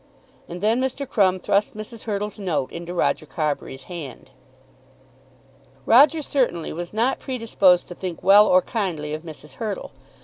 And 0.49 0.61
then 0.61 0.81
Mr. 0.81 1.07
Crumb 1.07 1.37
thrust 1.37 1.77
Mrs. 1.77 2.05
Hurtle's 2.05 2.39
note 2.39 2.71
into 2.71 2.91
Roger 2.91 3.27
Carbury's 3.27 3.83
hand. 3.83 4.31
Roger 5.85 6.23
certainly 6.23 6.73
was 6.73 6.91
not 6.91 7.19
predisposed 7.19 7.87
to 7.89 7.93
think 7.93 8.23
well 8.23 8.47
or 8.47 8.63
kindly 8.63 9.13
of 9.13 9.21
Mrs. 9.21 9.57
Hurtle. 9.61 9.91